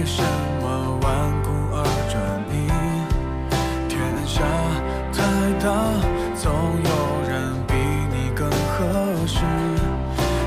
[0.00, 0.22] 为什
[0.62, 0.98] 么？
[1.02, 2.16] 顽固而专
[2.48, 2.56] 一？
[3.86, 4.40] 天下
[5.12, 5.20] 太
[5.60, 5.68] 大，
[6.34, 6.50] 总
[6.82, 6.90] 有
[7.28, 7.30] 人
[7.68, 7.74] 比
[8.08, 8.80] 你更合
[9.26, 9.44] 适。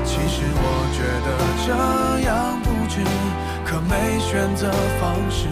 [0.04, 1.28] 其实我觉得
[1.64, 1.70] 这
[2.26, 2.98] 样不值，
[3.64, 5.46] 可没选择方式。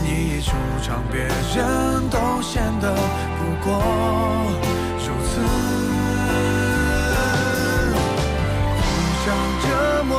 [0.00, 2.94] 你一出场，别人都显得
[3.38, 3.82] 不过
[5.00, 5.42] 如此。
[8.78, 8.86] 互
[9.24, 9.26] 相
[9.64, 9.66] 折
[10.04, 10.14] 磨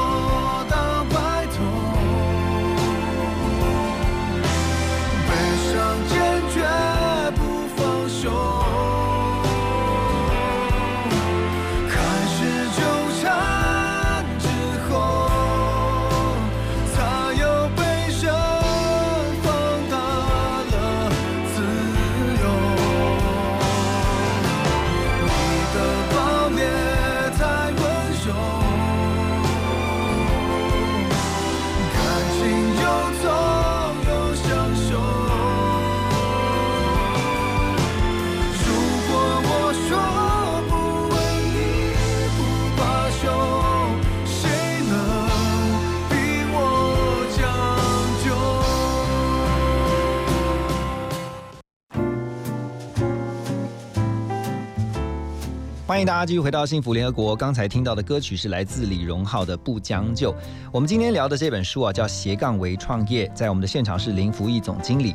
[55.99, 57.35] 欢迎大家继续回到幸福联合国。
[57.35, 60.31] 刚才听到的歌曲是来自李荣浩的《不将就》。
[60.71, 63.27] 我们今天聊的这本书啊，叫《斜杠为创业》。
[63.33, 65.13] 在我们的现场是林福义总经理。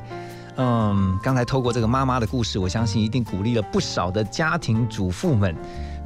[0.57, 5.57] 嗯，刚才透过这个妈妈的故事，我相信一定鼓励了不少的家庭主妇们。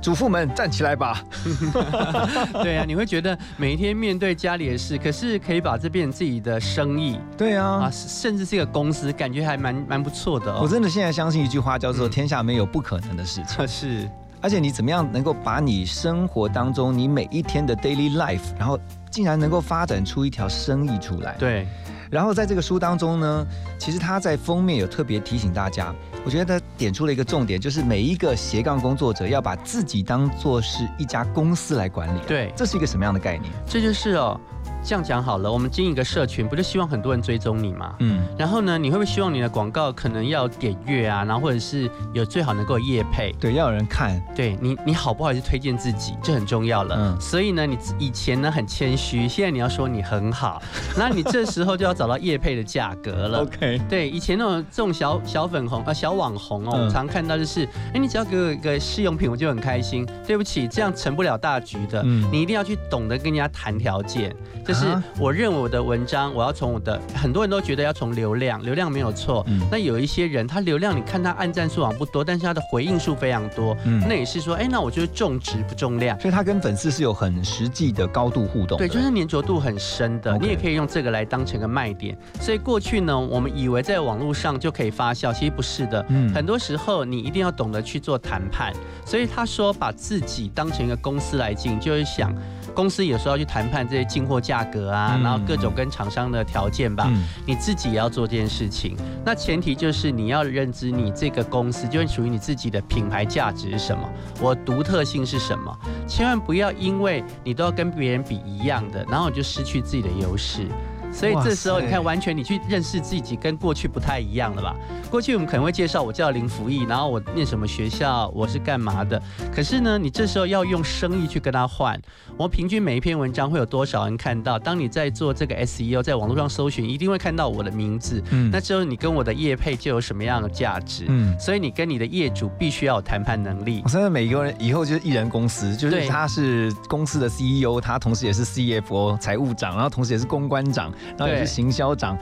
[0.01, 1.25] 主妇们站起来吧！
[2.63, 7.19] 对啊，你会觉得每一天面对家里的事，可是可以把这变成自己的生意。
[7.37, 10.61] 对啊，啊，甚至是一个公司，感觉还蛮蛮不错的哦。
[10.63, 14.09] 我真的现在相信一句话，叫做“天下没有不可能的事情 ”。是。
[14.41, 18.79] 而且你怎么样能够把你生活当中你每一天的 daily life，然后
[19.11, 21.35] 竟然能够发展出一条生意出来？
[21.39, 21.67] 对。
[22.11, 23.47] 然后在这个书当中呢，
[23.79, 32.21] 其实他在封面有特别提醒大家，我觉得他点出了一个重点，就是每一个斜杠工作者要把自己当做是一家公司来管理。
[32.27, 32.51] 对。
[32.57, 33.53] 这是一个什么样的概念？
[33.67, 34.41] 这就是哦。
[34.83, 37.95] 这样讲好了，我们经营一个社群，不就希望很多人追踪你吗？
[37.99, 38.27] 嗯。
[38.39, 41.25] 然后呢，你会不会希望你的广告可能要点阅啊？
[41.25, 43.33] 然后或者是有最好能够业配？
[43.39, 44.21] 对，要有人看。
[44.35, 46.97] 对你，你好不好意思推荐自己，这很重要了。
[46.99, 47.21] 嗯。
[47.21, 50.63] 所以呢，你以前呢很谦虚，现在你要说你很好，
[50.97, 53.41] 那你这时候就要找到业配的价格了。
[53.43, 53.81] OK。
[53.89, 60.07] 对，以前那种这种小小粉红啊小网红哦，我常看到就是，哎，你只要给我一个试用品，我就很开心。
[60.27, 62.03] 对不起，这样成不了大局的。
[62.05, 62.27] 嗯。
[62.33, 64.35] 你一定要去懂得跟人家谈条件，
[64.69, 64.87] 就是
[65.19, 65.59] 我认为。
[65.59, 69.45] 我的文章，我要从我的很多人都觉得要从流量，流量没有错。
[69.73, 73.77] 那有一些人，他流量你看他按赞数网不多，但是他的回应数非常多。
[73.85, 76.19] 嗯，那也是说，哎，那我就是重质不重量。
[76.21, 78.79] 所以他跟粉丝是有很实际的高度互动。
[78.79, 80.39] 对，就是粘着度很深的。
[80.39, 82.17] 你也可以用这个来当成个卖点。
[82.41, 86.07] 所以过去呢，我们以为在网络上就可以发酵，其实不是的。
[86.09, 88.73] 嗯，很多时候你一定要懂得去做谈判。
[89.05, 92.33] 所以他说，把自己当成一个公司来进，就是想。
[92.79, 97.13] 公司有时候要去谈判这些进货价格啊，然后各种跟厂商的条件吧。
[97.45, 98.97] 你自己也要做这件事情。
[99.25, 104.09] 那前提就是你要认知你这个公司就是属于你自己的品牌价值是什么，
[104.41, 105.77] 我独特性是什么。
[106.07, 110.69] 千万不要因为你都要跟别人比一样的，然后你就失去自己的优势。
[111.13, 114.77] 所以这时候你看，完全你去认识自己，跟过去不太一样了吧？
[115.11, 119.21] 过去我们可能会介绍我叫林福义，然后我念什么学校，我是干嘛的。
[119.53, 122.01] 可是呢，你这时候要用生意去跟他换。
[122.37, 124.59] 我平均每一篇文章会有多少人看到？
[124.59, 128.23] 当你在做这个 SEO，在网络上搜寻，一定会看到我的名字。
[128.31, 131.07] 嗯，那之后你跟我的业配就有什么样的价值？
[131.09, 133.83] 嗯，所以你跟你的业主必须要有谈判能力。
[133.87, 140.93] 现在每一个人以后就是艺人公司，就是他是公司的 CEO，他同时也是 CFO 财务长，然后同时也是公关长。
[141.17, 142.17] 然后也是行销长，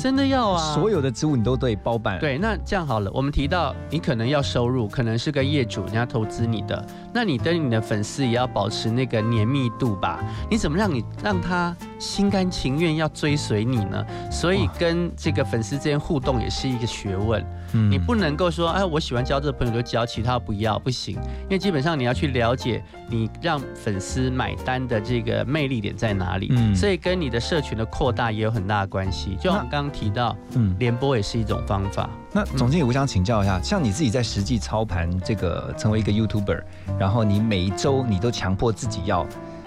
[0.00, 0.74] 真的要啊！
[0.74, 2.18] 所有的职务你都得包办。
[2.18, 10.18] 对，那这样好了，我们提到你可能要收入，可能是跟业主人家投资你的，那你跟你的粉丝也要保持那个黏密度吧？
[10.50, 11.74] 你怎么让你让他？
[11.96, 17.42] 心甘情愿要追随你呢，所以跟这个粉丝之间互动也是一个学问。
[17.74, 21.14] 嗯，你不能够说，哎，我喜欢交这个朋友就交，其他不要，不行。
[21.42, 26.48] 因为基本上你要去了解你让粉丝买单的这个魅力点在哪里。
[26.50, 29.36] 嗯，所以跟你的社群的扩大也有很大的关系。
[29.40, 32.08] 就我们刚刚提到，嗯，联播也是一种方法。
[32.32, 36.62] 那总经理，我想请教一下，像你自己在实际操盘这个成为一个 YouTuber，
[36.98, 39.26] 然后你每一周你都强迫自己要。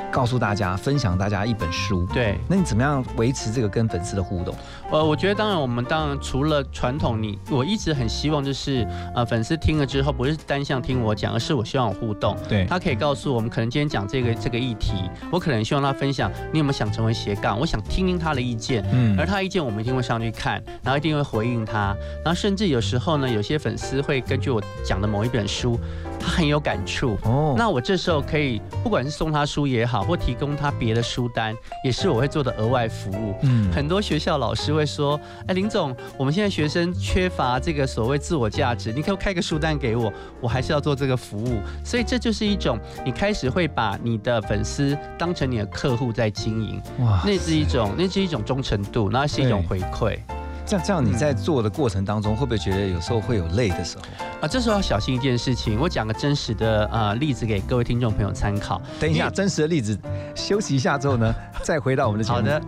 [0.10, 2.06] 告诉大家，分享大家一本书。
[2.14, 4.56] 对，那你怎么样维持这个跟粉丝的互动？
[4.90, 12.38] 呃，我觉得当然，我们当然除了传统，你我一直很希望就是，呃，粉丝听了之后不是单向听我讲，而是我希望有互动。
[12.48, 14.94] 对，他可以告诉我们，可能今天讲这个这个议题，
[15.30, 17.60] 我可能希望他分享，你有没有想成为斜杠？
[17.60, 18.86] 我想听听他的意见。
[18.94, 25.78] 嗯，而他意见我们一定会上去看，然后一定会回应他，然后甚至有时候呢，有些粉丝会根据我讲的某一本书。
[26.20, 33.36] 他很有感触哦，那我这时候可以，不管是送他书也好，或提供他别的书单，也是我会做的额外服务。
[33.44, 41.60] 嗯，很多学校老师会说，哎，林总，我们现在学生缺乏这个所谓自我价值，你可以开个书单给我，我还是要做这个服务。
[41.84, 50.18] 所以这就是一种，你开始会把你的粉丝当成你的客户在经营，哇，那是一种，那是一种忠诚度，那是一种回馈。
[50.66, 54.04] 这样这样，你在做的过程当中，会不会觉得有时候会有累的时候？
[54.42, 55.80] 啊，这时候要小心一件事情。
[55.80, 58.82] 我讲个真实的呃例子给各位听众朋友参考。
[59.00, 59.98] 等一下，真实的例子，
[60.36, 62.36] 休息一下之后呢， 再回到我们的节目。
[62.40, 62.62] 好的。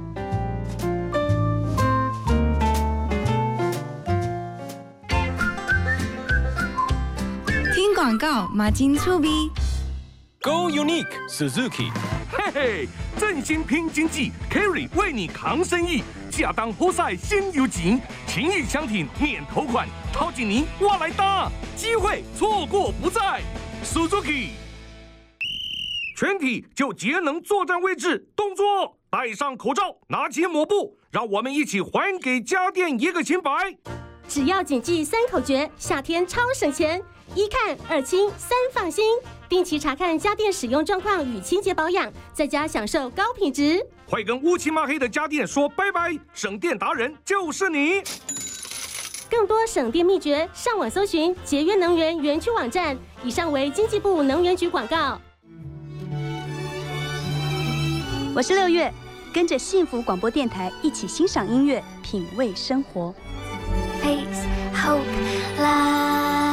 [8.19, 9.49] 告，马金粗逼。
[10.41, 11.89] Go Unique Suzuki，
[12.29, 16.03] 嘿嘿，振兴拼经济，Carry 为你扛生意。
[16.39, 23.41] 亚当波赛先有情，情谊相挺免头款，掏紧您我来搭，机会错过不再。
[23.83, 24.49] Suzuki，
[26.17, 33.51] 全体就节能作战位置，动作，戴上口罩，拿起抹布，让我们一起还给家电一个清白。
[34.27, 37.01] 只要谨记三口诀，夏天超省钱，
[37.35, 39.05] 一看二清三放心。
[39.47, 43.83] 定期查看家电使用状况与清洁保养，在家享受高品质。
[44.07, 48.03] 快跟乌漆抹黑的家电说拜拜，省电达人就是你。
[49.29, 52.97] 更多省电秘诀，上网搜寻节约能源园区网站。
[53.23, 55.19] 以上为经济部能源局广告。
[58.35, 58.91] 我是六月，
[59.33, 63.13] 跟着幸福广播电台一起欣赏音乐，品味生活。
[64.03, 65.01] Peace, hope,
[65.59, 66.48] love。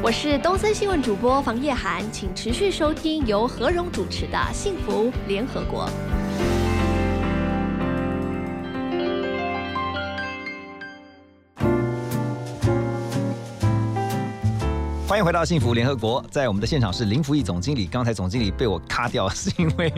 [0.00, 5.86] 我是东森新闻主播房叶涵，请持续收听由何荣主持的《幸福联合国》。
[15.06, 17.86] 欢迎回到幸福联合国，在我们的现场是林福义总经理。
[17.86, 19.92] 刚才总经理被我卡掉，是因为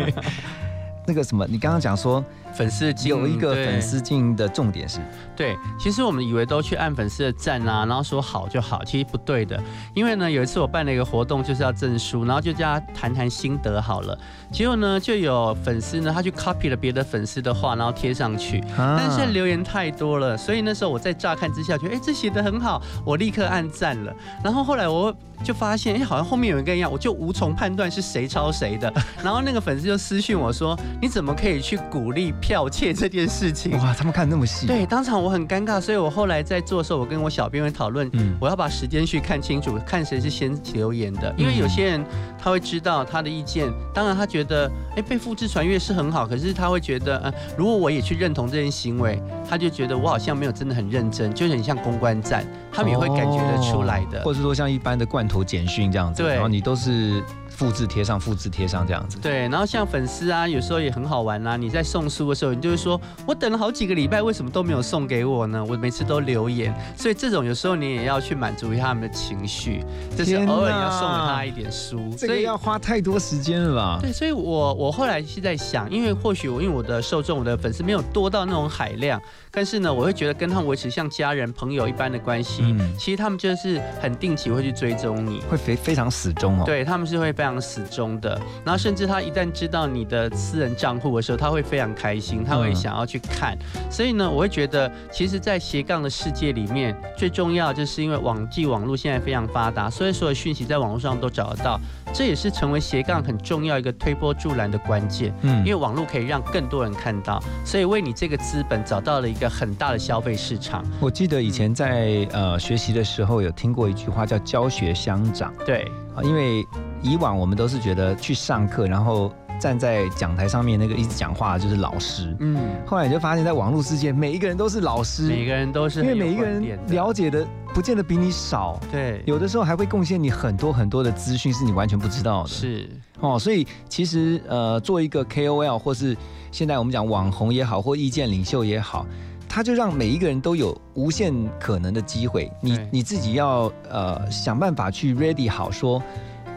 [1.11, 4.99] 那个什么，你刚刚讲说粉丝经有一个粉丝经营的重点是，
[5.37, 9.61] 对，其实我们以为都去按粉丝的赞啊，然后说好就好，其实不对的。
[9.95, 14.19] 因为呢，有一次我办了一个活动，就是要证书，然后就叫他谈谈心得好了。
[14.53, 18.61] 结果呢，就有粉丝呢，他去 copy 了别的粉丝的话，然后贴上去。
[18.77, 24.15] 啊但是留言太多了，所以那时候我在乍看之下觉得，哎，这写的很好，我立刻按赞了。
[24.43, 28.93] 然后后来我就发现，哎，好像后面有一个一样，我就无从判断是谁抄谁的。
[29.23, 33.73] 然后那个粉丝就私讯我说，你怎么可以去鼓励剽窃这件事情？
[33.79, 38.37] 哇，他们看那么细，对，当场我很尴尬，所以我后来在做的时候，我跟我小编会讨论，嗯。
[38.41, 42.05] 我要把时间去看清楚，看谁是先留言的，因为有些人
[42.39, 54.21] 他会知道他的意见，当然他觉得，哎，被复制传阅是很好，可是他会觉得，呃，如果我也去认同这件行为，他就觉得我好像没有真的很认真，就很像公关战，他们也会感觉得出来的。
[54.21, 57.23] 哦或者说像一般的罐头简讯这样子，然后你都是
[57.61, 59.19] 复制贴上，复制贴上这样子。
[59.19, 61.59] 对，然后像粉丝啊，有时候也很好玩啊。
[61.59, 65.63] 你在送书的时候，你就会说，我等了好几个礼拜，为什么都没有送给我呢？
[65.69, 69.85] 我每次都留言，所以这种有时候你也要去满足一下他们的情绪，
[70.17, 72.09] 就是偶尔要送给他一点书。
[72.17, 73.99] 这个要花太多时间了吧？
[74.01, 79.21] 对，所以我我后来是在想，因为或许我因为我的受众，我的粉丝没有多到那种海量，
[79.53, 86.63] 但是呢，我会觉得跟他们维持像家人、朋友一般的关系，嗯其实他们就是很定期会去追踪你，会非非常死忠哦。
[86.65, 88.41] 对，他们是会非常死忠的。
[88.65, 93.59] 然后甚至他一旦知道你的私人账户的时候，他会非常开心，他会嗯想要去看。
[93.91, 101.81] 所以呢，我会觉得，其实，在斜杠的世界里面，最重要就是因为网际网络现在非常发达，所以所有讯息在网络上都找得到。
[102.13, 105.33] 这也是成为斜杠很重要一个推波助澜的关键。
[105.43, 110.85] 嗯因为网络可以让更多人看到，所以为你这个资本找到了一个很大的消费市场。
[111.01, 115.53] 我记得以前在呃学习的时候有听过一句话叫“教学相长”。
[115.65, 116.67] 对啊，因为
[117.03, 122.35] 以往我们都是觉得去上课，然后站在讲台上面那个一直讲话的就是老师。
[122.41, 132.49] 嗯，后来你就发现，在网络世界，每一个人都是老师，每个人都是因为每一个人了解的不见得比你少，对，有的时候还会贡献你很多很多的资讯是你完全不知道的。
[132.49, 132.89] 是
[133.21, 136.17] 哦，所以其实呃，做一个 KOL 或是
[136.51, 139.07] 现在我们讲网红也好，或意见领袖也好，
[139.47, 142.51] 他就让每一个人都有无限可能的机会。
[142.63, 146.03] 你你自己要呃想办法去 ready 好说。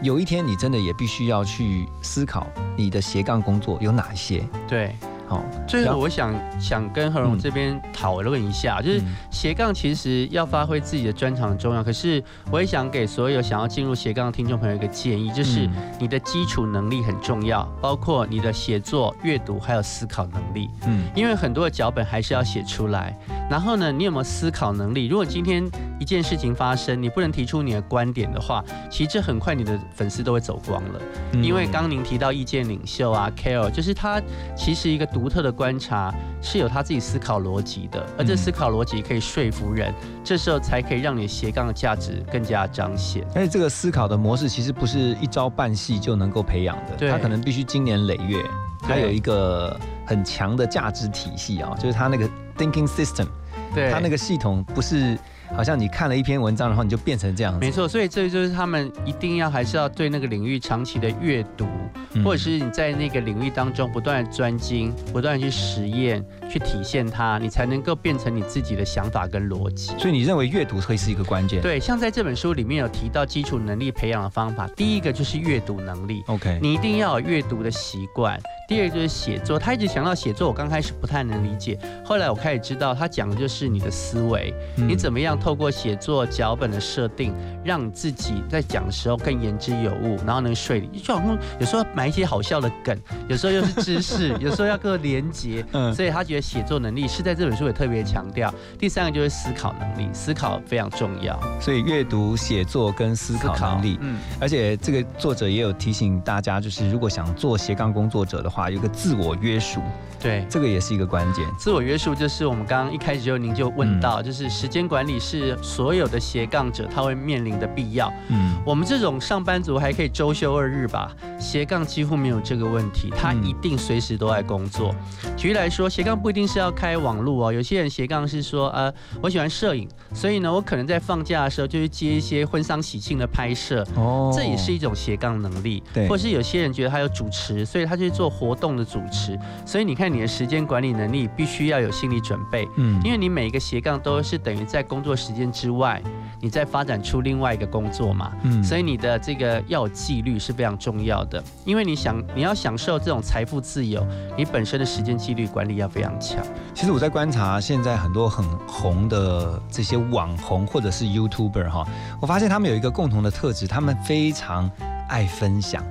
[0.04, 2.46] 有一天，你真的也必须要去思考
[2.76, 4.44] 你的斜杠工作有哪一些。
[4.68, 4.94] 对。
[5.28, 9.02] 好，最后后我想想跟何荣这边讨论一下，就是
[9.32, 20.70] 斜杠其实要发挥自己的专长很重要，可是我也想给所有想要进入斜杠的听众朋友一个建议，就是嗯你的基础能力很重要，包括你的写作、阅读还有思考能力。
[20.86, 23.18] 嗯，因为很多的脚本还是要写出来。
[23.50, 25.08] 然后呢，你有没有思考能力？
[25.08, 25.64] 如果今天
[26.00, 31.02] 一件事情发生，你不能提出你的观点的话，其实这很快你的粉丝都会走光了。
[31.34, 34.22] 嗯因为刚刚您提到意见领袖啊，Care，就是他
[34.56, 38.38] 其实一个独特的观察是有他自己思考逻辑的，而这嗯。
[38.38, 39.94] 思考逻辑可以说服人，
[40.24, 43.24] 这时候才可以让你斜杠的价值更加彰显。
[43.36, 48.44] 而且这个思考的模式其实不是一朝半夕就能够培养的，他可能必须经年累月，
[48.82, 53.28] 他有一个很强的价值体系啊，就是他那个 thinking system，
[53.74, 53.92] 对。
[53.92, 55.18] 他那个系统不是
[55.56, 57.60] 好像你看了一篇文章，然后你就变成这样子。
[57.60, 61.68] 没错，所以这就是他们一定要还是要对那个领域长期的阅读，
[62.14, 66.24] 嗯或者是你在那个领域当中不断的专精，不断地去实验，
[66.54, 69.92] 去体现它，你才能够变成你自己的想法跟逻辑。
[69.98, 71.60] 所以你认为阅读会是一个关键？
[71.64, 76.24] 对，像在这本书里面有提到基础能力培养的方法，第一个就是阅读能力。
[76.28, 78.40] OK，你一定要有阅读的习惯。
[78.68, 81.76] 第二个就是写作，他一直强调写作，我刚开始不太能理解，
[82.06, 87.34] 后来我开始知道，他讲的就是你的思维，嗯你怎么样透过写作脚本的设定，
[87.66, 90.88] 让你自己在讲的时候更言之有物，然后能说理。
[91.04, 92.98] 就好像有时候买买一些好笑的梗，
[93.30, 98.54] 有时候又是知识， 有时候要个连接，嗯所以他觉得写作能力是在这本书也特别强调。
[98.78, 101.40] 第三个就是思考能力，思考非常重要。
[101.60, 109.82] 所以阅读、写作跟思考能力，嗯，而且这个作者也有提醒大家，就是如果想做斜杠工作者的话，有个自我约束，
[110.20, 111.46] 对，这个也是一个关键。
[111.58, 118.12] 自我约束就是我们刚刚一开始就您就问到，就是时间管理是所有的斜杠者他会面临的必要。
[118.28, 124.94] 嗯，我们这种上班族还可以周休二日吧，斜杠几乎没有这个问题，他一定随时都在工作。
[125.38, 134.34] 举例来说，斜杠不一定是要开网络哦，有些人斜杠是说，呃，我喜欢摄影，所以呢，我可能在放假的时候就去接一些婚丧喜庆的拍摄，哦。
[134.36, 135.84] 这也是一种斜杠能力。
[135.94, 136.08] 对。
[136.08, 143.00] 或是有些人觉得他有主持，所以他去做活动的主持，所以你看你的时间管理能力必须要有心理准备，嗯。
[143.04, 146.02] 因为你每一个斜杠都是等于在工作时间之外，
[146.42, 148.64] 你在发展出另外一个工作嘛，嗯。
[148.64, 154.04] 所以你的这个要有纪律是非常重要的，因为你想你要享受这种财富自由，
[154.36, 156.44] 你本身的时间纪律管理要非常强。
[156.74, 161.88] 其实我在观察现在很多很红的这些网红或者是 YouTuber 哈，
[162.22, 164.70] 我发现他们有一个共同的特质，他们非常
[165.10, 165.84] 爱分享。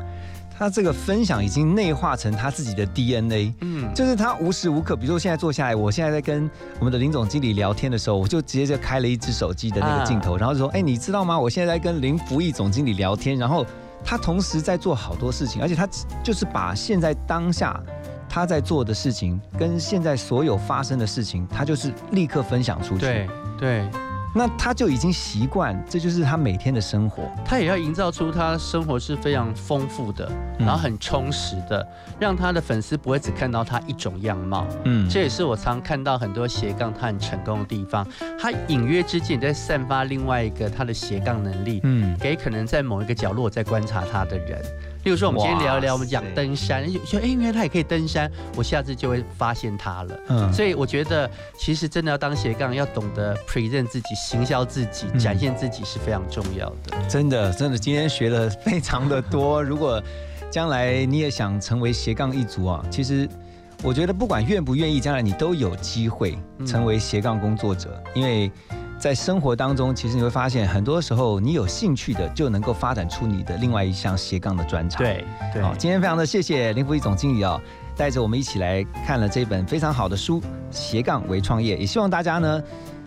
[0.55, 6.49] 他这个分享已经内化成他自己的 DNA，嗯，就是他无时无刻，比如说现在坐下来，我现在在跟
[6.79, 11.37] 我们的林总经理聊天的时候，我就直接就开了一只手机的那个镜头，然后就说：“哎，你知道吗？
[11.37, 13.67] 我现在在跟林福义总经理聊天，然后
[14.05, 15.89] 他同时在做好多事情，而且他
[16.23, 17.81] 就是把现在当下
[18.35, 23.01] 他在做的事情跟现在所有发生的事情，他就是立刻分享出去。
[23.01, 23.29] 对
[23.59, 23.87] 对，
[24.35, 27.25] 那他就已经习惯，这就是他每天的生活。
[27.45, 30.27] 他也要营造出他生活是非常丰富的，
[30.59, 31.87] 嗯然后很充实的，
[32.19, 34.67] 让他的粉丝不会只看到他一种样貌。
[34.85, 38.07] 嗯这也是我常看到很多斜杠他很成功的地方，
[38.41, 44.59] 他隐约之间在散发另外一个他的斜杠能力，嗯给可能在某一个角落在观察他的人。
[45.05, 50.21] 例如说，我们今天聊一聊，我们讲登山，就说哎，原来他也可以登山，我下次就会发现他了。
[50.29, 51.29] 嗯所以我觉得，
[51.59, 56.97] 其实真的要当斜杠，要懂得 present 自己、行销自己、嗯展现自己是非常重要的。
[57.09, 59.63] 真的，真的，今天学了非常的多。
[59.63, 60.01] 如果
[60.51, 63.29] 将来你也想成为斜杠一族啊，其实
[63.83, 68.51] 我觉得不管愿不愿意，将来你都有机会成为斜杠工作者，因为
[69.03, 75.03] 在生活当中，其实你会发现，很多时候你有兴趣的就能够发展出你的另外一项斜杠的专长。
[75.03, 77.61] 对对好，今天非常的谢谢林福义总经理啊、
[77.97, 80.41] 带着我们一起来看了这本非常好的书
[80.71, 82.63] 《斜杠为创业》，也希望大家呢，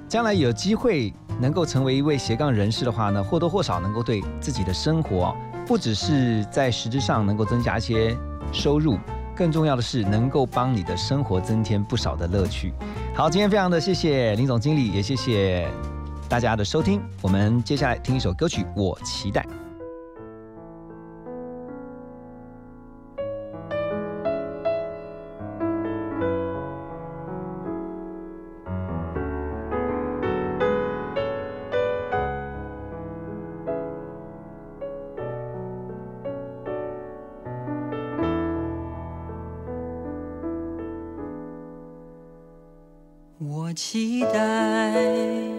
[0.05, 5.33] 将来有机会能够成为一位斜杠人士的话呢，或多或少能够对自己的生活，
[5.65, 8.13] 不只是在实质上能够增加一些
[8.51, 8.99] 收入，
[9.35, 12.73] 更重要的是能够帮你的生活增添不少的乐趣。
[13.13, 15.67] 好，今天非常的谢谢林总经理，也谢谢
[16.29, 17.01] 大家的收听。
[17.21, 19.41] 我们接下来听一首歌曲《我期待》。
[43.65, 45.55] 我期待。